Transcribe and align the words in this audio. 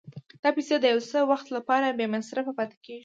دا 0.43 0.49
پیسې 0.55 0.75
د 0.79 0.85
یو 0.93 0.99
څه 1.11 1.19
وخت 1.31 1.47
لپاره 1.57 1.95
بې 1.97 2.05
مصرفه 2.15 2.51
پاتې 2.57 2.77
کېږي 2.85 2.99